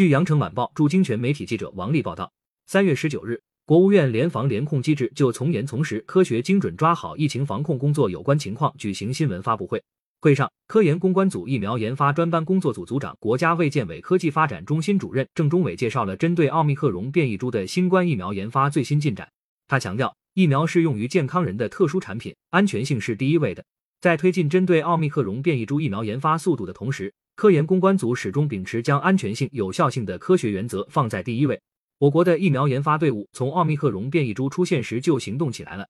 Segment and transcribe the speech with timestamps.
[0.00, 2.32] 据羊城晚报驻京泉媒体记者王丽报道，
[2.64, 9.84] 三月十九日，国务院联防联控机制就从严从实、科学精准抓好疫情防控工作有关情况举行新闻发布会。
[10.22, 19.28] 会上，科研攻关组疫苗研发专班工作组组长、国家卫健委科技发展中心主任郑忠伟介绍了针对奥密克戎变异株的新冠疫苗研发最新进展。
[19.68, 23.62] 他强调，疫苗是用于健康人的特殊产品，安全性是第一位的。
[24.00, 31.58] 在推进针对奥密克戎变异株疫苗研发速度的同时，科研攻关组始终秉持将安全性、有效性的科学原则放在第一位。
[31.96, 35.88] 我国的疫苗研发队伍从奥密克戎变异株出现时就行动起来了，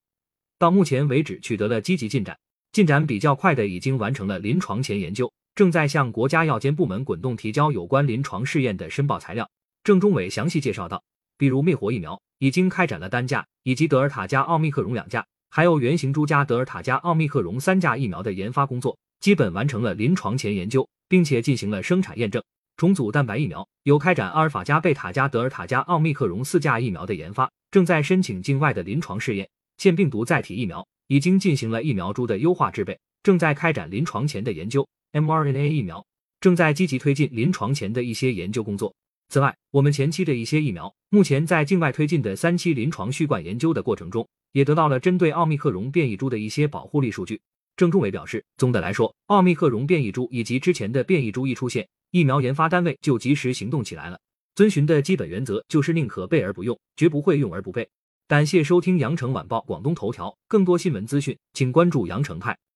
[0.60, 2.38] 到目前为止取得了积极进展。
[2.70, 9.50] 进展比较快的，已经完成了临床前研究，正在向国家药监部门滚动提交有关临床试验的申报材料。
[9.82, 11.02] 郑中伟详细介绍道，
[11.36, 20.88] 比如灭活疫苗已经开展了单价，以及德尔塔加奥密克戎两价，还有原型株加德尔塔加奥密克戎三价疫苗的研发工作，基本完成了临床前研究。
[21.10, 22.40] 并且进行了生产验证。
[22.76, 29.46] 重组蛋白疫苗有开展阿尔法加贝塔加德尔塔加奥密克戎四价疫苗的研发，正在申请境外的临床试验。
[29.76, 34.86] 腺病毒载体疫苗已经进行了疫苗株的优化制备，正在开展临床前的研究。
[35.12, 36.06] mRNA 疫苗
[36.40, 38.94] 正在积极推进临床前的一些研究工作。
[39.28, 47.40] 此外，我们前期的一些疫苗目前在境外推进的三期临床续管研究的过程中，也得到了针对奥密克戎变异株的一些保护力数据。
[47.76, 54.18] 郑中伟表示，总的来说，奥密克戎变异株以及之前的变异株一出现，疫苗研发单位就及时行动起来了。
[54.54, 57.88] 遵循的基本原则就是宁可备而不用，绝不会用而不备。
[58.28, 62.56] 感谢收听羊城晚报广东头条，更多新闻资讯，请关注羊城派。